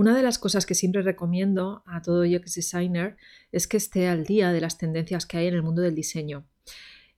[0.00, 3.18] Una de las cosas que siempre recomiendo a todo UX designer
[3.52, 6.46] es que esté al día de las tendencias que hay en el mundo del diseño.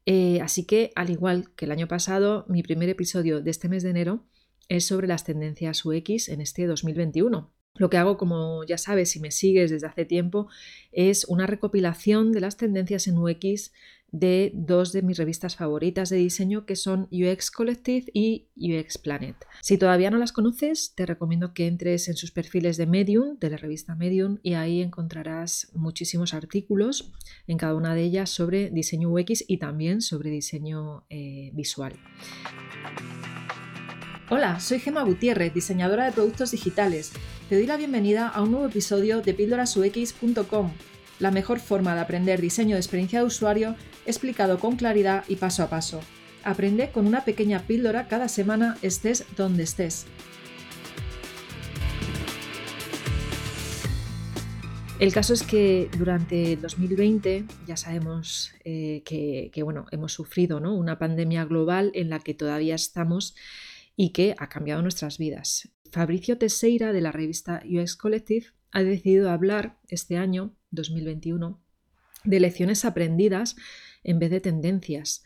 [0.04, 3.84] Eh, así que, al igual que el año pasado, mi primer episodio de este mes
[3.84, 4.26] de enero
[4.68, 7.52] es sobre las tendencias UX en este 2021.
[7.74, 10.48] Lo que hago, como ya sabes, si me sigues desde hace tiempo,
[10.92, 13.72] es una recopilación de las tendencias en UX
[14.12, 19.36] de dos de mis revistas favoritas de diseño que son UX Collective y UX Planet.
[19.62, 23.50] Si todavía no las conoces, te recomiendo que entres en sus perfiles de Medium, de
[23.50, 27.10] la revista Medium, y ahí encontrarás muchísimos artículos
[27.46, 31.94] en cada una de ellas sobre diseño UX y también sobre diseño eh, visual.
[34.34, 37.12] Hola, soy Gema Gutiérrez, diseñadora de productos digitales.
[37.50, 40.70] Te doy la bienvenida a un nuevo episodio de píldorasux.com,
[41.18, 43.76] la mejor forma de aprender diseño de experiencia de usuario
[44.06, 46.00] explicado con claridad y paso a paso.
[46.44, 50.06] Aprende con una pequeña píldora cada semana estés donde estés.
[54.98, 60.98] El caso es que durante el 2020 ya sabemos eh, que, bueno, hemos sufrido una
[60.98, 63.34] pandemia global en la que todavía estamos
[64.02, 65.68] y que ha cambiado nuestras vidas.
[65.92, 71.62] Fabricio Teseira de la revista UX Collective ha decidido hablar este año, 2021,
[72.24, 73.54] de lecciones aprendidas
[74.02, 75.22] en vez de tendencias.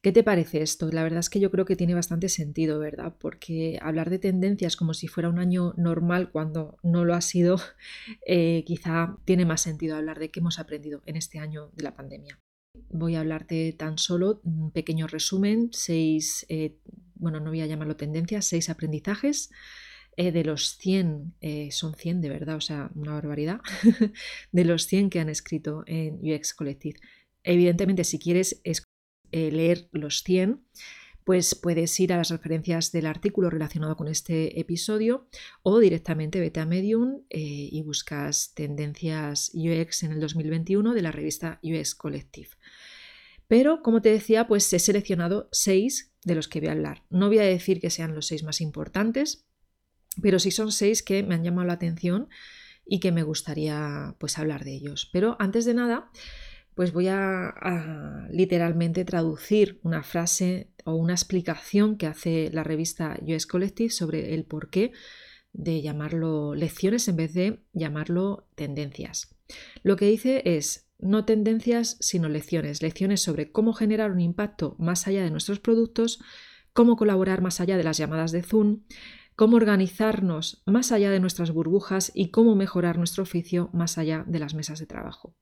[0.00, 0.90] ¿Qué te parece esto?
[0.90, 3.14] La verdad es que yo creo que tiene bastante sentido, ¿verdad?
[3.20, 7.60] Porque hablar de tendencias como si fuera un año normal cuando no lo ha sido,
[8.26, 11.94] eh, quizá tiene más sentido hablar de qué hemos aprendido en este año de la
[11.94, 12.40] pandemia.
[12.88, 16.78] Voy a hablarte tan solo un pequeño resumen, seis, eh,
[17.18, 19.50] bueno, no voy a llamarlo tendencias, seis aprendizajes.
[20.16, 21.34] Eh, de los 100,
[21.70, 23.60] son 100 de verdad, o sea, una barbaridad,
[24.52, 26.98] de los 100 que han escrito en UX Collective.
[27.44, 28.60] Evidentemente, si quieres
[29.30, 30.64] eh, leer los 100,
[31.24, 35.28] pues puedes ir a las referencias del artículo relacionado con este episodio
[35.62, 41.12] o directamente vete a Medium eh, y buscas tendencias UX en el 2021 de la
[41.12, 42.48] revista UX Collective.
[43.48, 47.04] Pero, como te decía, pues he seleccionado seis de los que voy a hablar.
[47.10, 49.46] No voy a decir que sean los seis más importantes,
[50.22, 52.28] pero sí son seis que me han llamado la atención
[52.84, 55.08] y que me gustaría pues hablar de ellos.
[55.12, 56.10] Pero antes de nada,
[56.74, 63.46] pues voy a, literalmente traducir una frase o una explicación que hace la revista US
[63.46, 64.92] Collective sobre el porqué
[65.52, 69.34] de llamarlo lecciones en vez de llamarlo tendencias.
[69.82, 75.06] Lo que dice es no tendencias, sino lecciones, lecciones sobre cómo generar un impacto más
[75.06, 76.20] allá de nuestros productos,
[76.72, 78.82] cómo colaborar más allá de las llamadas de Zoom,
[79.38, 84.40] cómo organizarnos más allá de nuestras burbujas y cómo mejorar nuestro oficio más allá de
[84.40, 85.36] las mesas de trabajo.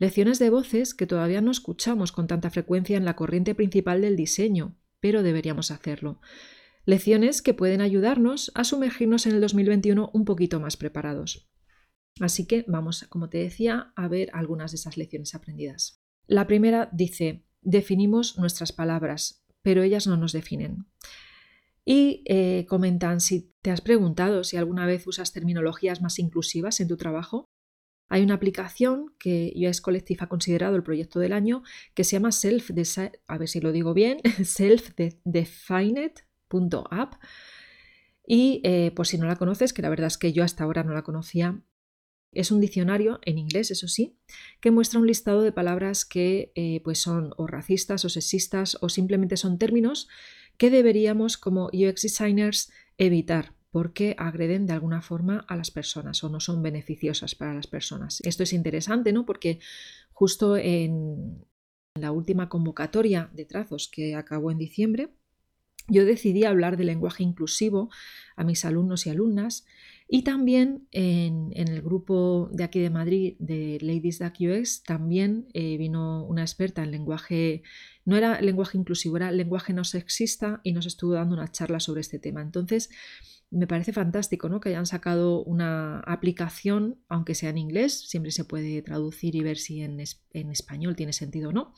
[0.00, 4.16] Lecciones de voces que todavía no escuchamos con tanta frecuencia en la corriente principal del
[4.16, 6.20] diseño, pero deberíamos hacerlo.
[6.84, 11.48] Lecciones que pueden ayudarnos a sumergirnos en el 2021 un poquito más preparados.
[12.20, 16.00] Así que vamos, como te decía, a ver algunas de esas lecciones aprendidas.
[16.26, 20.86] La primera dice, definimos nuestras palabras, pero ellas no nos definen.
[21.84, 26.88] Y eh, comentan si te has preguntado si alguna vez usas terminologías más inclusivas en
[26.88, 27.48] tu trabajo.
[28.08, 31.62] Hay una aplicación que US Collective ha considerado el proyecto del año
[31.94, 32.70] que se llama Self,
[33.26, 37.14] a ver si lo digo bien, self-defined.app.
[38.26, 40.82] Y eh, por si no la conoces, que la verdad es que yo hasta ahora
[40.82, 41.62] no la conocía,
[42.32, 44.18] es un diccionario en inglés, eso sí,
[44.60, 48.88] que muestra un listado de palabras que eh, pues son o racistas o sexistas o
[48.88, 50.08] simplemente son términos
[50.58, 56.30] que deberíamos como UX designers evitar porque agreden de alguna forma a las personas o
[56.30, 58.22] no son beneficiosas para las personas.
[58.22, 59.26] Esto es interesante, ¿no?
[59.26, 59.58] Porque
[60.12, 61.44] justo en
[61.94, 65.10] la última convocatoria de trazos que acabó en diciembre,
[65.88, 67.90] yo decidí hablar de lenguaje inclusivo
[68.34, 69.66] a mis alumnos y alumnas
[70.08, 75.76] y también en, el grupo de aquí de Madrid de Ladies Duck UX también eh,
[75.78, 77.62] vino una experta en lenguaje,
[78.04, 82.02] no era lenguaje inclusivo, era lenguaje no sexista y nos estuvo dando una charla sobre
[82.02, 82.40] este tema.
[82.40, 82.88] Entonces,
[83.50, 84.60] me parece fantástico ¿no?
[84.60, 89.56] que hayan sacado una aplicación, aunque sea en inglés, siempre se puede traducir y ver
[89.56, 91.74] si en, español tiene sentido o no,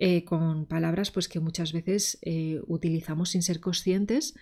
[0.00, 4.34] eh, con palabras pues, que muchas veces eh, utilizamos sin ser conscientes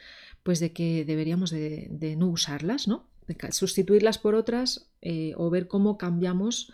[0.43, 3.12] pues, de que deberíamos de, no usarlas, ¿no?
[3.51, 6.73] Sustituirlas por otras eh, o ver cómo cambiamos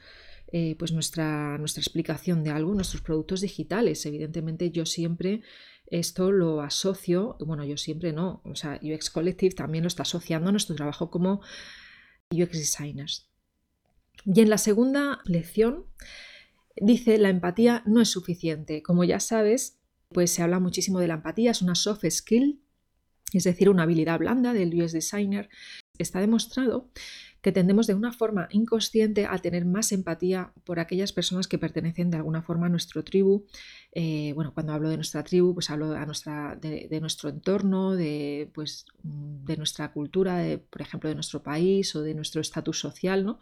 [0.79, 4.07] pues nuestra, nuestra explicación de algo, nuestros productos digitales.
[4.07, 5.43] Evidentemente yo siempre
[5.91, 10.49] esto lo asocio, bueno, yo siempre no, o sea, UX Collective también lo está asociando
[10.49, 11.41] a nuestro trabajo como
[12.31, 13.29] UX designers.
[14.25, 15.87] Y en la segunda lección
[16.77, 18.83] dice, la empatía no es suficiente.
[18.83, 19.79] Como ya sabes,
[20.11, 22.61] pues se habla muchísimo de la empatía, es una soft skill,
[23.33, 25.49] es decir, una habilidad blanda del UX designer.
[25.99, 26.89] Está demostrado
[27.41, 32.11] que tendemos de una forma inconsciente a tener más empatía por aquellas personas que pertenecen
[32.11, 33.47] de alguna forma a nuestro tribu.
[33.93, 39.57] Eh, bueno, cuando hablo de nuestra tribu, pues hablo de, nuestro entorno, de, pues, de
[39.57, 43.39] nuestra cultura, de, por ejemplo, de nuestro país o de nuestro estatus social, ¿no?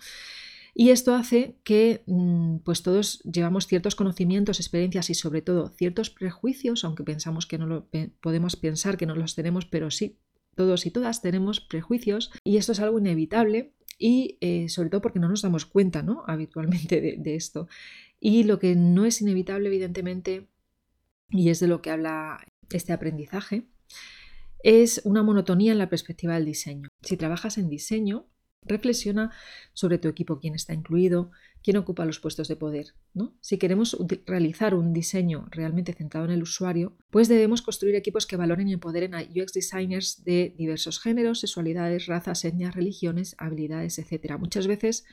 [0.79, 6.11] Y esto hace que mm, pues todos llevamos ciertos conocimientos, experiencias y sobre todo ciertos
[6.11, 7.88] prejuicios, aunque pensamos que no lo
[8.20, 10.19] podemos pensar que no los tenemos, pero sí,
[10.56, 15.20] todos y todas tenemos prejuicios y esto es algo inevitable y eh, sobre todo porque
[15.20, 16.25] no nos damos cuenta ¿no?
[16.26, 17.69] habitualmente de, esto.
[18.19, 20.49] Y lo que no es inevitable, evidentemente,
[21.31, 23.69] y es de lo que habla este aprendizaje,
[24.64, 26.88] es una monotonía en la perspectiva del diseño.
[27.03, 28.26] Si trabajas en diseño,
[28.67, 29.31] Reflexiona
[29.73, 31.31] sobre tu equipo, quién está incluido,
[31.67, 32.95] quién ocupa los puestos de poder.
[33.13, 33.37] ¿no?
[33.41, 38.37] Si queremos realizar un diseño realmente centrado en el usuario, pues debemos construir equipos que
[38.37, 44.39] valoren y empoderen a UX designers de diversos géneros, sexualidades, razas, etnias, religiones, habilidades, etc.
[44.39, 45.07] Muchas veces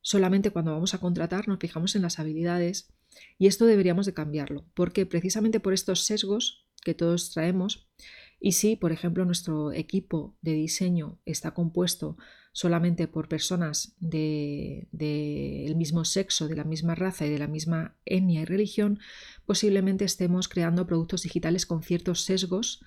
[0.00, 2.94] solamente cuando vamos a contratar nos fijamos en las habilidades
[3.36, 7.88] y esto deberíamos de cambiarlo, porque precisamente por estos sesgos que todos traemos,
[8.38, 12.16] y si, por ejemplo, nuestro equipo de diseño está compuesto
[12.52, 17.96] solamente por personas del de, mismo sexo, de la misma raza y de la misma
[18.04, 18.98] etnia y religión,
[19.44, 22.82] posiblemente estemos creando productos digitales con ciertos sesgos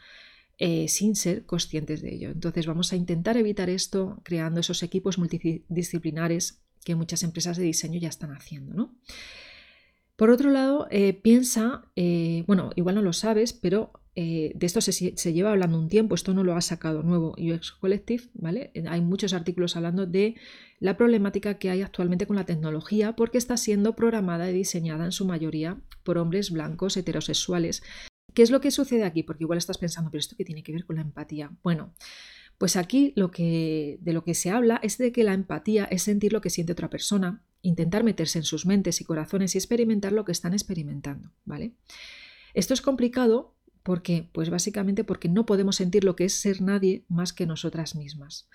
[0.58, 2.32] eh, sin ser conscientes de ello.
[2.32, 8.00] Entonces vamos a intentar evitar esto creando esos equipos multidisciplinares que muchas empresas de diseño
[8.00, 8.92] ya están haciendo.
[10.16, 14.82] Por otro lado, eh, piensa, eh, bueno, igual no lo sabes, pero eh, de esto
[14.82, 18.72] se, lleva hablando un tiempo, esto no lo ha sacado nuevo UX Collective, ¿vale?
[18.74, 20.36] Eh, hay muchos artículos hablando de
[20.80, 25.12] la problemática que hay actualmente con la tecnología porque está siendo programada y diseñada en
[25.12, 27.84] su mayoría por hombres blancos heterosexuales.
[28.34, 29.24] ¿Qué es lo que sucede aquí?
[29.24, 31.52] Porque igual estás pensando, pero esto qué tiene que ver con la empatía.
[31.64, 31.94] Bueno,
[32.58, 36.04] pues aquí lo que, de lo que se habla es de que la empatía es
[36.04, 40.12] sentir lo que siente otra persona, intentar meterse en sus mentes y corazones y experimentar
[40.12, 41.74] lo que están experimentando, ¿vale?
[42.54, 44.30] Esto es complicado ¿Por qué?
[44.32, 48.50] Pues básicamente porque no podemos sentir lo que es ser nadie más que nosotras mismas.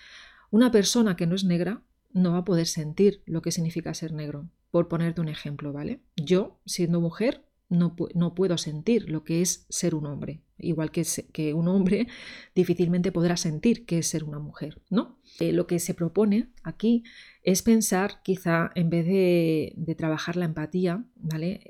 [0.51, 1.83] Una persona que no es negra
[2.13, 4.49] no va a poder sentir lo que significa ser negro.
[4.71, 6.01] Por ponerte un ejemplo, ¿vale?
[6.17, 7.45] Yo, siendo mujer,
[7.79, 10.41] no, puedo sentir lo que es ser un hombre.
[10.59, 12.07] Igual que, un hombre
[12.55, 15.19] difícilmente podrá sentir que es ser una mujer, ¿no?
[15.41, 17.05] Eh, lo que se propone aquí
[17.43, 21.05] es pensar, quizá en vez de, trabajar la empatía.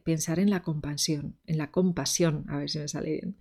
[0.05, 3.37] Pensar en la compasión, en la compasión, a ver si me sale bien.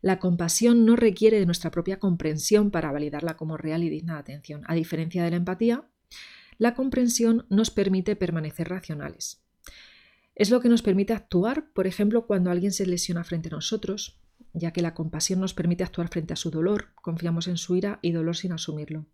[0.00, 4.20] La compasión no requiere de nuestra propia comprensión para validarla como real y digna de
[4.20, 4.62] atención.
[4.66, 5.88] A diferencia de la empatía,
[6.56, 9.42] la comprensión nos permite permanecer racionales.
[10.38, 14.20] Es lo que nos permite actuar, por ejemplo, cuando alguien se lesiona frente a nosotros,
[14.52, 17.98] ya que la compasión nos permite actuar frente a su dolor, confiamos en su ira
[18.02, 19.06] y dolor sin asumirlo.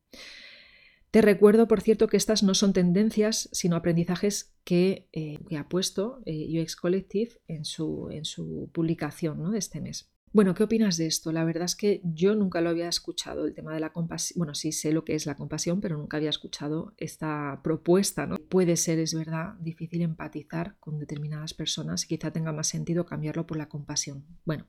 [1.10, 6.20] Te recuerdo, por cierto, que estas no son tendencias, sino aprendizajes que, eh, ha puesto
[6.26, 10.13] eh, UX Collective en su, en su publicación de este mes.
[10.34, 11.30] Bueno, ¿qué opinas de esto?
[11.30, 14.36] La verdad es que yo nunca lo había escuchado, el tema de la compasión.
[14.36, 18.26] Bueno, sí sé lo que es la compasión, pero nunca había escuchado esta propuesta.
[18.26, 18.36] ¿no?
[18.36, 23.46] Puede ser, es verdad, difícil empatizar con determinadas personas y quizá tenga más sentido cambiarlo
[23.46, 24.24] por la compasión.
[24.44, 24.66] Bueno,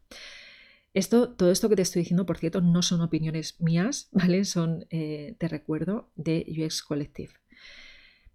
[0.93, 4.45] esto, todo esto que te estoy diciendo, por cierto, no son opiniones mías, ¿vale?
[4.45, 7.33] Son, eh, te recuerdo, de UX Collective.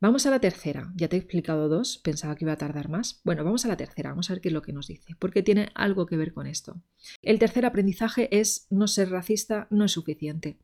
[0.03, 0.91] Vamos a la tercera.
[0.97, 3.21] Ya te he explicado dos, pensaba que iba a tardar más.
[3.23, 5.43] Bueno, vamos a la tercera, vamos a ver qué es lo que nos dice, porque
[5.43, 6.81] tiene algo que ver con esto.
[7.21, 10.59] El tercer aprendizaje es no ser racista no es suficiente.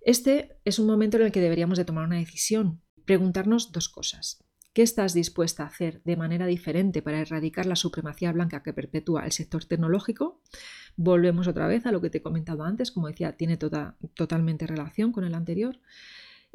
[0.00, 4.42] Este es un momento en el que deberíamos de tomar una decisión, preguntarnos dos cosas.
[4.72, 9.24] ¿Qué estás dispuesta a hacer de manera diferente para erradicar la supremacía blanca que perpetúa
[9.24, 10.40] el sector tecnológico?
[10.96, 14.66] Volvemos otra vez a lo que te he comentado antes, como decía, tiene toda, totalmente
[14.66, 15.78] relación con el anterior.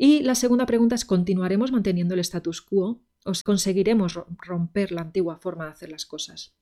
[0.01, 5.35] Y la segunda pregunta es, ¿continuaremos manteniendo el status quo o conseguiremos romper la antigua
[5.35, 6.55] forma de hacer las cosas?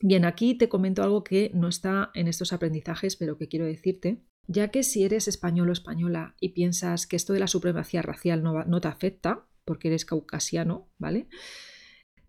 [0.00, 4.24] Bien, aquí te comento algo que no está en estos aprendizajes, pero que quiero decirte,
[4.48, 8.42] ya que si eres español o española y piensas que esto de la supremacía racial
[8.42, 11.28] no, te afecta, porque eres caucasiano, ¿vale?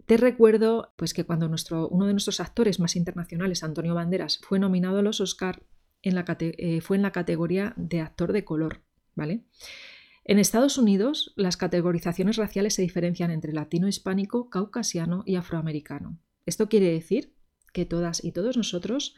[0.05, 4.59] Te recuerdo pues, que cuando nuestro, uno de nuestros actores más internacionales, Antonio Banderas, fue
[4.59, 5.63] nominado a los Oscar,
[6.03, 8.83] eh, fue en la categoría de actor de color.
[9.15, 9.45] ¿vale?
[10.27, 16.19] En Estados Unidos, las categorizaciones raciales se diferencian entre latino, hispánico, caucasiano y afroamericano.
[16.47, 17.35] Esto quiere decir
[17.73, 19.15] que todas y todos nosotros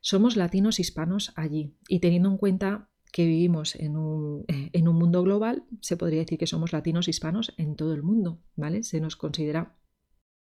[0.00, 1.74] somos latinos hispanos allí.
[1.88, 6.38] Y teniendo en cuenta que vivimos en un, en un, mundo global, se podría decir
[6.38, 8.84] que somos latinos hispanos en todo el mundo, ¿vale?
[8.84, 9.76] Se nos considera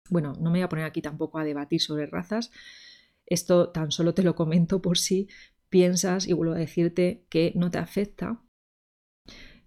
[0.09, 2.51] bueno, no me voy a poner aquí tampoco a debatir sobre razas.
[3.25, 5.27] Esto tan solo te lo comento por si
[5.69, 8.41] piensas y vuelvo a decirte que no te afecta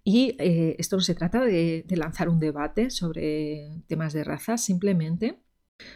[0.03, 5.39] Y eh, esto no se trata de, lanzar un debate sobre temas de raza, simplemente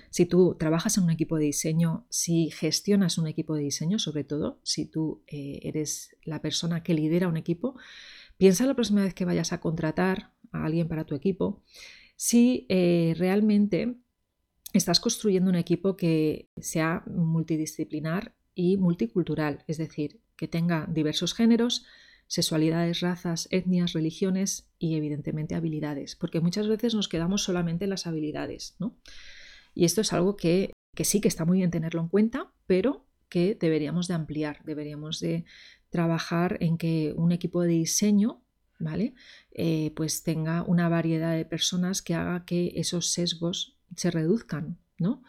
[0.09, 4.23] si tú trabajas en un equipo de diseño, si gestionas un equipo de diseño, sobre
[4.23, 7.77] todo, si tú eh, eres la persona que lidera un equipo,
[8.37, 11.63] piensa la próxima vez que vayas a contratar a alguien para tu equipo,
[12.15, 13.97] si eh, realmente
[14.73, 21.85] estás construyendo un equipo que sea multidisciplinar y multicultural, es decir, que tenga diversos géneros,
[22.27, 28.05] sexualidades, razas, etnias, religiones y evidentemente habilidades, porque muchas veces nos quedamos solamente en las
[28.05, 28.97] habilidades, ¿no?
[29.73, 33.55] Y esto es algo que, sí que está muy bien tenerlo en cuenta, pero que
[33.55, 35.45] deberíamos de ampliar, deberíamos de
[35.89, 38.43] trabajar en que un equipo de diseño,
[38.79, 39.13] ¿vale?
[39.51, 45.23] Eh, pues tenga una variedad de personas que haga que esos sesgos se reduzcan, ¿no?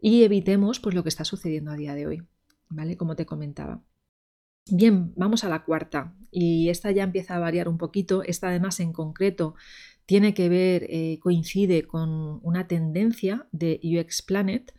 [0.00, 2.22] Y evitemos pues lo que está sucediendo a día de hoy,
[2.68, 2.96] ¿vale?
[2.96, 3.82] Como te comentaba.
[4.66, 8.22] Bien, vamos a la cuarta y esta ya empieza a variar un poquito.
[8.22, 9.54] Esta además en concreto
[10.06, 14.72] tiene que ver, eh, coincide con una tendencia de UX Planet.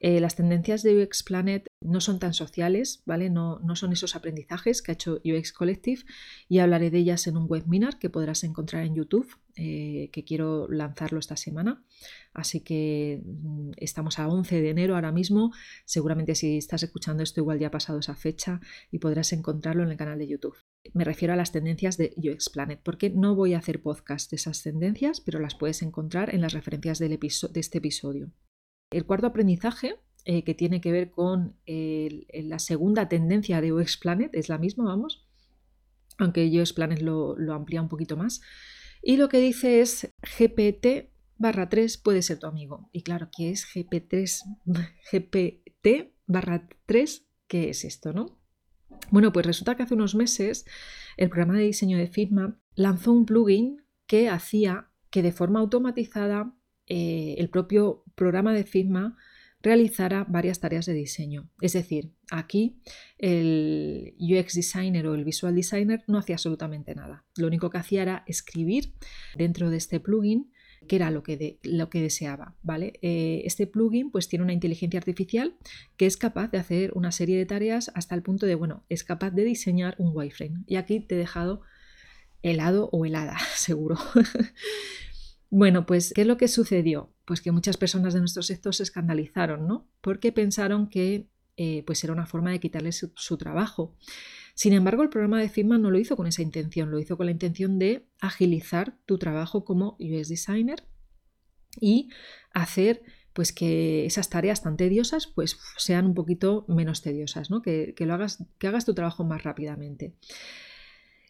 [0.00, 3.30] Eh, las tendencias de UX Planet no son tan sociales, ¿vale?
[3.30, 6.02] No, no, son esos aprendizajes que ha hecho UX Collective
[6.48, 10.68] y hablaré de ellas en un webinar que podrás encontrar en YouTube, eh, que quiero
[10.68, 11.84] lanzarlo esta semana.
[12.32, 15.52] Así que mm, estamos a 11 de enero ahora mismo.
[15.84, 18.60] Seguramente si estás escuchando esto igual ya ha pasado esa fecha
[18.90, 20.56] y podrás encontrarlo en el canal de YouTube.
[20.94, 24.36] Me refiero a las tendencias de UX Planet, porque no voy a hacer podcast de
[24.36, 27.18] esas tendencias, pero las puedes encontrar en las referencias de
[27.54, 28.32] este episodio.
[28.92, 34.30] El cuarto aprendizaje eh, que tiene que ver con la segunda tendencia de UX Planet,
[34.34, 35.26] es la misma, vamos,
[36.18, 38.40] aunque UX Planet lo, lo amplía un poquito más.
[39.02, 41.10] Y lo que dice es GPT
[41.42, 42.88] barra 3 puede ser tu amigo.
[42.92, 44.42] Y claro, ¿qué es GP3,
[45.12, 47.26] GPT barra 3?
[47.48, 48.38] ¿Qué es esto, no?
[49.10, 50.64] Bueno, pues resulta que hace unos meses
[51.16, 56.54] el programa de diseño de Figma lanzó un plugin que hacía que de forma automatizada
[56.86, 59.16] eh, el propio programa de Figma
[59.62, 61.50] realizara varias tareas de diseño.
[61.60, 62.80] Es decir, aquí
[63.18, 67.24] el UX designer o el visual designer no hacía absolutamente nada.
[67.36, 68.94] Lo único que hacía era escribir
[69.36, 70.50] dentro de este plugin
[70.88, 72.56] que era lo que, lo que deseaba.
[72.62, 72.94] ¿vale?
[73.02, 75.56] Eh, este plugin pues, tiene una inteligencia artificial
[75.96, 79.04] que es capaz de hacer una serie de tareas hasta el punto de, bueno, es
[79.04, 80.64] capaz de diseñar un wireframe.
[80.66, 81.62] Y aquí te he dejado
[82.42, 83.96] helado o helada, seguro.
[85.54, 87.11] Bueno, pues, ¿qué es lo que sucedió?
[87.24, 89.88] Pues que muchas personas de nuestro sector se escandalizaron, ¿no?
[90.00, 93.94] Porque pensaron que eh, pues era una forma de quitarles su, trabajo.
[94.54, 97.26] Sin embargo, el programa de Figma no lo hizo con esa intención, lo hizo con
[97.26, 100.84] la intención de agilizar tu trabajo como UX designer
[101.80, 102.08] y
[102.52, 103.02] hacer
[103.32, 107.62] pues que esas tareas tan tediosas pues sean un poquito menos tediosas, ¿no?
[107.62, 110.14] que, lo hagas, que hagas tu trabajo más rápidamente.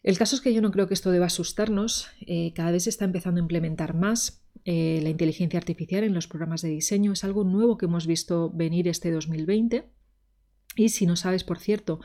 [0.03, 2.09] El caso es que yo no creo que esto deba asustarnos.
[2.27, 6.27] Eh, cada vez se está empezando a implementar más eh, la inteligencia artificial en los
[6.27, 7.13] programas de diseño.
[7.13, 9.89] Es algo nuevo que hemos visto venir este 2020.
[10.75, 12.01] Y si no sabes, por cierto,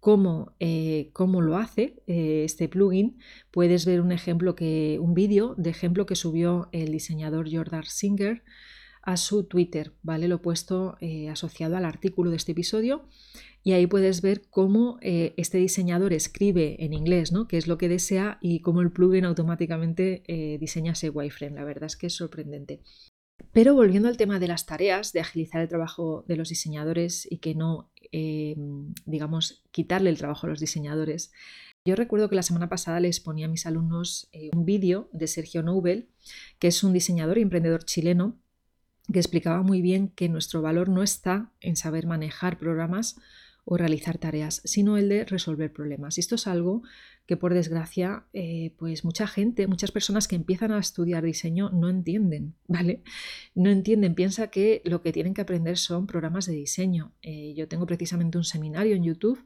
[0.00, 3.18] cómo, eh, cómo lo hace este plugin,
[3.52, 8.42] puedes ver un ejemplo que, un vídeo de ejemplo que subió el diseñador Jordan Singer
[9.06, 10.28] a su Twitter, ¿vale?
[10.28, 10.98] Lo he puesto
[11.30, 13.06] asociado al artículo de este episodio
[13.62, 17.48] y ahí puedes ver cómo eh, este diseñador escribe en inglés, ¿no?
[17.48, 21.56] qué es lo que desea y cómo el plugin automáticamente eh, diseña ese wireframe.
[21.56, 22.80] La verdad es que es sorprendente.
[23.52, 27.38] Pero volviendo al tema de las tareas, de agilizar el trabajo de los diseñadores y
[27.38, 27.90] que no,
[29.04, 31.32] digamos, quitarle el trabajo a los diseñadores,
[31.86, 35.28] yo recuerdo que la semana pasada les ponía a mis alumnos eh, un vídeo de
[35.28, 36.08] Sergio Nobel,
[36.58, 38.40] que es un diseñador y emprendedor chileno,
[39.12, 43.16] que explicaba muy bien que nuestro valor no está en saber manejar programas
[43.64, 46.16] o realizar tareas, sino el de resolver problemas.
[46.16, 46.82] Y esto es algo
[47.26, 51.88] que por desgracia, eh, pues mucha gente, muchas personas que empiezan a estudiar diseño no
[51.88, 53.02] entienden, ¿vale?
[53.54, 57.12] No entienden, piensa que lo que tienen que aprender son programas de diseño.
[57.22, 59.44] Eh, yo tengo precisamente un seminario en YouTube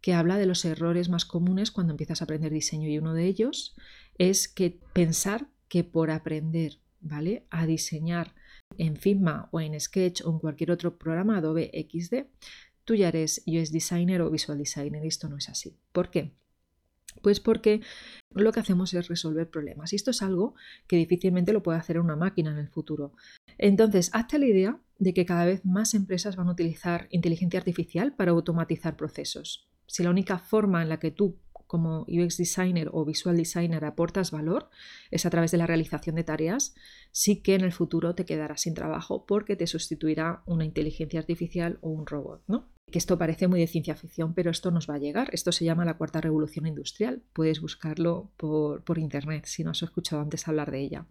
[0.00, 3.26] que habla de los errores más comunes cuando empiezas a aprender diseño y uno de
[3.26, 3.76] ellos
[4.16, 7.44] es que pensar que por aprender, ¿vale?
[7.50, 8.34] A diseñar
[8.76, 12.26] en Figma o en Sketch o en cualquier otro programa Adobe XD,
[12.84, 15.04] tú ya eres UX designer o visual designer.
[15.04, 15.76] Esto no es así.
[15.92, 16.32] ¿Por qué?
[17.22, 17.80] Pues porque
[18.30, 20.54] lo que hacemos es resolver problemas y esto es algo
[20.86, 23.12] que difícilmente lo puede hacer una máquina en el futuro.
[23.56, 28.14] Entonces, hazte la idea de que cada vez más empresas van a utilizar inteligencia artificial
[28.14, 29.68] para automatizar procesos.
[29.86, 34.32] Si la única forma en la que tú como UX designer o visual designer aportas
[34.32, 34.70] valor,
[35.12, 36.74] es a través de la realización de tareas,
[37.12, 41.78] sí que en el futuro te quedarás sin trabajo porque te sustituirá una inteligencia artificial
[41.82, 42.68] o un robot, ¿no?
[42.90, 45.28] Que esto parece muy de ciencia ficción, pero esto nos va a llegar.
[45.32, 47.22] Esto se llama la cuarta revolución industrial.
[47.34, 51.06] Puedes buscarlo por, por internet si no has escuchado antes hablar de ella.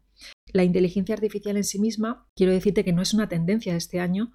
[0.53, 3.99] La inteligencia artificial en sí misma, quiero decirte que no es una tendencia de este
[3.99, 4.31] año,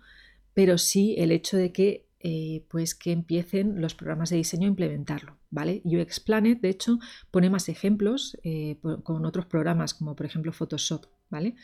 [0.54, 4.70] pero sí el hecho de que eh, pues que empiecen los programas de diseño a
[4.70, 5.38] implementarlo.
[5.50, 5.82] ¿vale?
[5.84, 6.98] UX Planet, de hecho,
[7.30, 11.56] pone más ejemplos eh, con otros programas, como por ejemplo Photoshop, ¿vale?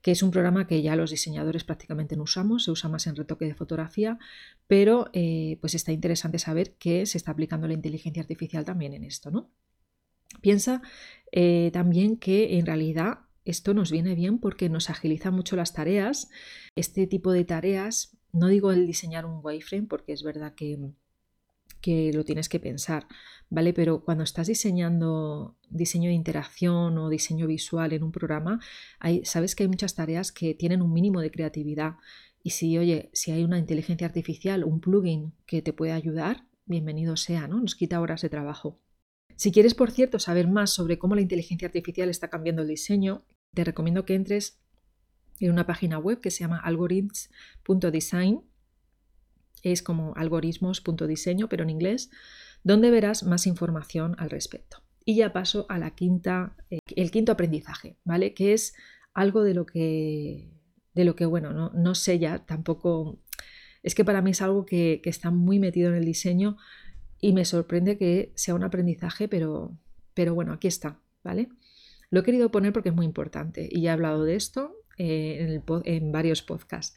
[0.00, 3.16] que es un programa que ya los diseñadores prácticamente no usamos, se usa más en
[3.16, 4.18] retoque de fotografía,
[4.66, 9.04] pero eh, pues está interesante saber que se está aplicando la inteligencia artificial también en
[9.04, 9.30] esto.
[9.30, 9.50] ¿no?
[10.40, 10.80] Piensa
[11.72, 16.30] también que en realidad esto nos viene bien porque nos agiliza mucho las tareas.
[16.76, 20.78] Este tipo de tareas no digo el diseñar un wireframe porque es verdad que,
[21.80, 23.06] que lo tienes que pensar,
[23.48, 23.72] ¿vale?
[23.72, 28.60] Pero cuando estás diseñando diseño de interacción o diseño visual en un programa,
[28.98, 31.96] hay, sabes que hay muchas tareas que tienen un mínimo de creatividad.
[32.42, 37.16] Y si, oye, si hay una inteligencia artificial, un plugin que te puede ayudar, bienvenido
[37.16, 37.60] sea, ¿no?
[37.60, 38.78] Nos quita horas de trabajo.
[39.36, 43.24] Si quieres, por cierto, saber más sobre cómo la inteligencia artificial está cambiando el diseño,
[43.54, 44.60] te recomiendo que entres
[45.46, 48.42] en una página web que se llama algorithms.design,
[49.62, 52.10] es como algoritmos.diseño, pero en inglés,
[52.62, 54.82] donde verás más información al respecto.
[55.04, 58.34] Y ya paso a la quinta, eh, el quinto aprendizaje, ¿vale?
[58.34, 58.74] Que es
[59.14, 60.50] algo de lo que,
[60.94, 63.18] de lo que bueno, no, no sé ya, tampoco,
[63.82, 66.56] es que para mí es algo que, que, está muy metido en el diseño
[67.18, 69.76] y me sorprende que sea un aprendizaje, pero,
[70.14, 71.48] pero bueno, aquí está, ¿vale?
[72.10, 75.62] Lo he querido poner porque es muy importante y ya he hablado de esto eh,
[75.86, 76.94] en, varios podcasts.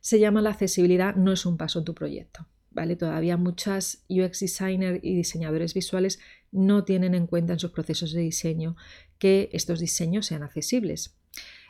[0.00, 2.46] Se llama La accesibilidad no es un paso en tu proyecto.
[2.70, 2.96] ¿Vale?
[2.96, 6.20] Todavía muchas UX designers y diseñadores visuales
[6.52, 8.76] no tienen en cuenta en sus procesos de diseño
[9.18, 11.16] que estos diseños sean accesibles.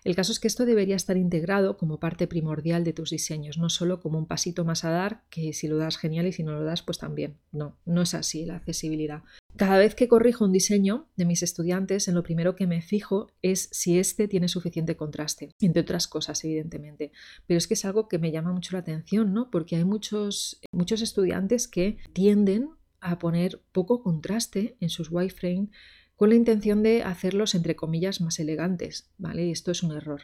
[0.02, 3.70] El caso es que esto debería estar integrado como parte primordial de tus diseños, no
[3.70, 6.52] solo como un pasito más a dar, que si lo das genial y si no
[6.52, 7.38] lo das, pues también.
[7.52, 9.22] No, no es así la accesibilidad.
[9.56, 13.28] Cada vez que corrijo un diseño de mis estudiantes, en lo primero que me fijo
[13.42, 17.12] es si éste tiene suficiente contraste, entre otras cosas, evidentemente.
[17.46, 19.50] Pero es que es algo que me llama mucho la atención, ¿no?
[19.50, 22.70] Porque hay muchos, muchos estudiantes que tienden
[23.00, 25.68] a poner poco contraste en sus wireframe
[26.16, 29.46] con la intención de hacerlos, entre comillas, más elegantes, ¿vale?
[29.46, 30.22] Y esto es un error.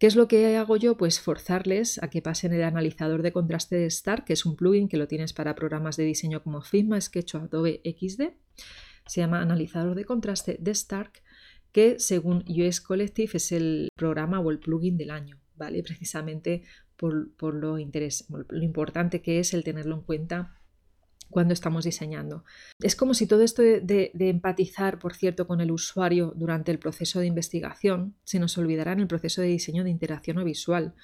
[0.00, 0.96] ¿Qué es lo que hago yo?
[0.96, 4.88] Pues forzarles a que pasen el analizador de contraste de Stark, que es un plugin
[4.88, 8.30] que lo tienes para programas de diseño como Figma, Sketch o Adobe XD.
[9.04, 11.22] Se llama analizador de contraste de Stark,
[11.70, 15.82] que según US Collective es el programa o el plugin del año, ¿vale?
[15.82, 16.62] Precisamente
[16.96, 20.59] por, por lo, lo importante que es el tenerlo en cuenta
[21.30, 22.44] cuando estamos diseñando.
[22.80, 27.20] Es como si todo esto de, empatizar, por cierto, con el usuario durante el proceso
[27.20, 30.94] de investigación se nos olvidara en el proceso de diseño de interacción o visual,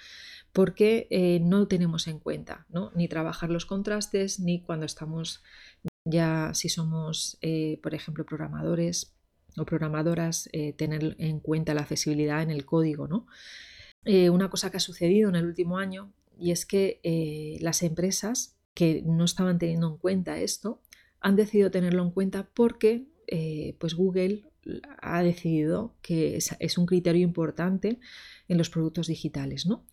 [0.52, 2.90] porque eh, no tenemos en cuenta ¿no?
[2.94, 5.42] ni trabajar los contrastes, ni cuando estamos
[6.04, 9.14] ya, si somos, eh, por ejemplo, programadores
[9.56, 13.08] o programadoras, eh, tener en cuenta la accesibilidad en el código.
[13.08, 13.26] ¿no?
[14.30, 19.02] una cosa que ha sucedido en el último año y es que las empresas que
[19.06, 20.82] no estaban teniendo en cuenta esto,
[21.20, 24.44] han decidido tenerlo en cuenta porque eh, pues Google
[25.00, 27.98] ha decidido que es, un criterio importante
[28.48, 29.64] en los productos digitales.
[29.64, 29.86] ¿no?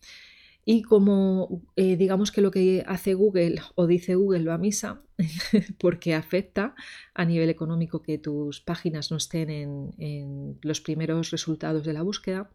[0.64, 5.02] Y como eh, digamos que lo que hace Google o dice Google va a misa,
[5.78, 6.74] porque afecta
[7.14, 12.50] a nivel económico que tus páginas no estén en, los primeros resultados de la búsqueda,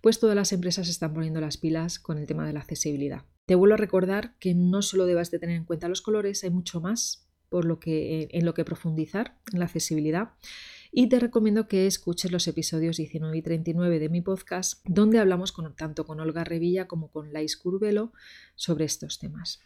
[0.00, 3.24] pues todas las empresas están poniendo las pilas con el tema de la accesibilidad.
[3.46, 6.50] Te vuelvo a recordar que no solo debas de tener en cuenta los colores, hay
[6.50, 10.30] mucho más por lo que, en lo que profundizar en la accesibilidad.
[10.90, 15.54] Y te recomiendo que escuches los episodios 19 y 39 de mi podcast, donde hablamos
[15.76, 18.12] tanto con Olga Revilla como con Lais Curvelo
[18.54, 19.60] sobre estos temas.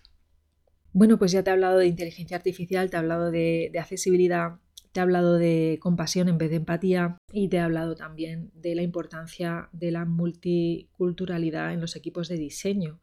[0.93, 4.59] Bueno, pues ya te he hablado de inteligencia artificial, te he hablado de, de accesibilidad,
[4.93, 8.75] te he hablado de compasión en vez de empatía y te he hablado también de
[8.75, 13.01] la importancia de la multiculturalidad en los equipos de diseño.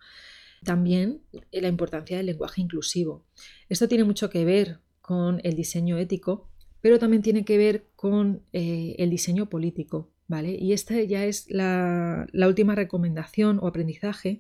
[0.64, 3.26] También la importancia del lenguaje inclusivo.
[3.70, 6.50] Esto tiene mucho que ver con el diseño ético,
[6.82, 10.10] pero también tiene que ver con eh, el diseño político.
[10.30, 10.56] ¿vale?
[10.58, 14.40] Y esta ya es la, última recomendación o aprendizaje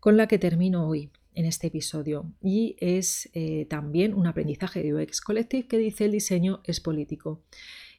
[0.00, 2.30] con la que termino hoy en este episodio.
[2.42, 7.42] Y es eh, también un aprendizaje de UX Collective que dice el diseño es político.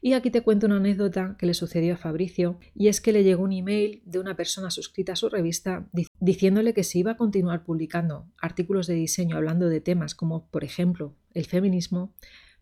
[0.02, 3.24] Y aquí te cuento una anécdota que le sucedió a Fabricio, y es que le
[3.24, 7.18] llegó un email de una persona suscrita a su revista diciéndole que se iba a
[7.18, 12.14] continuar publicando artículos de diseño hablando de temas como, por ejemplo, el feminismo,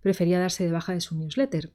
[0.03, 1.73] prefería darse de baja de su newsletter.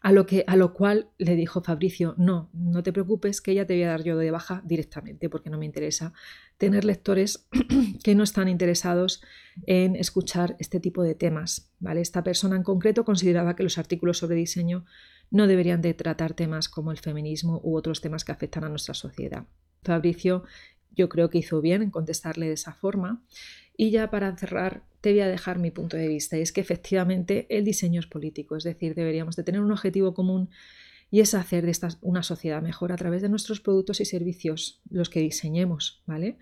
[0.00, 3.66] A lo, que, a lo cual le dijo Fabricio, no, no te preocupes que ya
[3.66, 6.12] te voy a dar yo de baja directamente porque no me interesa
[6.58, 7.48] tener lectores
[8.04, 9.20] que no están interesados
[9.66, 11.72] en escuchar este tipo de temas.
[11.80, 12.02] ¿vale?
[12.02, 14.84] Esta persona en concreto consideraba que los artículos sobre diseño
[15.30, 18.94] no deberían de tratar temas como el feminismo u otros temas que afectan a nuestra
[18.94, 19.46] sociedad.
[19.82, 20.44] Fabricio
[20.96, 23.22] yo creo que hizo bien en contestarle de esa forma.
[23.76, 26.62] Y ya para cerrar, te voy a dejar mi punto de vista, y es que
[26.62, 30.50] efectivamente el diseño es político, es decir, deberíamos de tener un objetivo común
[31.10, 34.80] y es hacer de esta una sociedad mejor a través de nuestros productos y servicios,
[34.90, 36.38] los que diseñemos, ¿vale?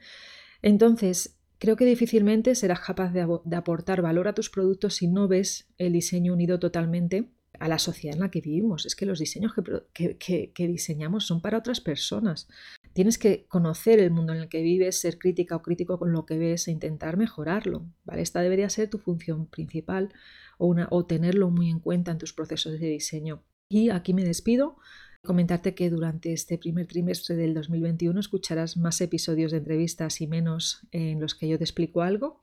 [0.63, 3.21] Entonces, creo que difícilmente serás capaz de,
[3.57, 8.17] aportar valor a tus productos si no ves el diseño unido totalmente a la sociedad
[8.17, 8.87] en la que vivimos.
[8.87, 9.53] Es que los diseños
[9.93, 12.49] que, diseñamos son para otras personas.
[12.95, 16.25] Tienes que conocer el mundo en el que vives, ser crítica o crítico con lo
[16.27, 17.87] que ves e intentar mejorarlo.
[18.05, 18.23] ¿vale?
[18.23, 20.15] Esta debería ser tu función principal
[20.59, 23.43] o, tenerlo muy en cuenta en tus procesos de diseño.
[23.69, 24.77] Y aquí me despido.
[25.25, 30.87] Comentarte que durante este primer trimestre del 2021 escucharás más episodios de entrevistas y menos
[30.93, 32.43] en los que yo te explico algo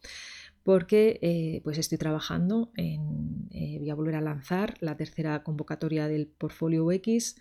[0.63, 6.07] porque eh, pues estoy trabajando en, eh, voy a volver a lanzar la tercera convocatoria
[6.07, 7.35] del portfolio UX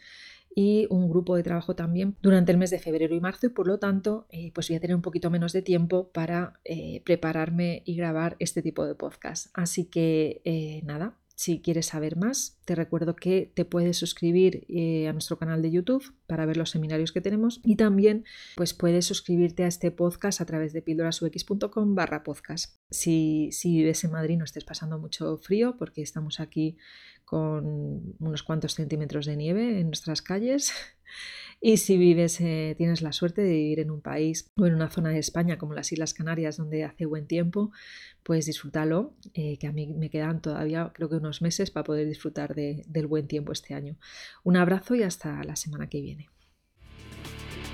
[0.55, 3.67] y un grupo de trabajo también durante el mes de febrero y marzo y por
[3.67, 6.61] lo tanto eh, pues voy a tener un poquito menos de tiempo para
[7.05, 9.49] prepararme y grabar este tipo de podcast.
[9.55, 15.15] Así que nada, si quieres saber más, te recuerdo que te puedes suscribir eh, a
[15.15, 18.27] nuestro canal de YouTube para ver los seminarios que tenemos y también
[18.57, 22.77] pues puedes suscribirte a este podcast a través de pildorasux.com barra podcast.
[22.91, 26.77] Si, si vives en Madrid no estés pasando mucho frío porque estamos aquí
[27.25, 30.75] con unos cuantos centímetros de nieve en nuestras calles
[31.61, 34.89] y si vives, eh, tienes la suerte de vivir en un país o en una
[34.89, 37.71] zona de España como las Islas Canarias donde hace buen tiempo,
[38.23, 42.09] pues disfrútalo, eh, que a mí me quedan todavía creo que unos meses para poder
[42.09, 43.97] disfrutar del buen tiempo este año.
[44.43, 46.29] Un abrazo y hasta la semana que viene.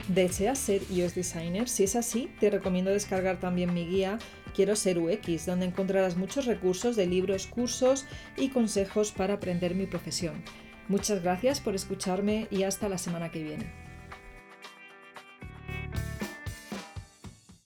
[0.09, 1.69] ¿Deseas ser iOS Designer?
[1.69, 4.19] Si es así, te recomiendo descargar también mi guía
[4.57, 8.07] Quiero ser UX, donde encontrarás muchos recursos de libros, cursos
[8.39, 10.43] y consejos para aprender mi profesión.
[10.89, 13.86] Muchas gracias por escucharme y hasta la semana que viene.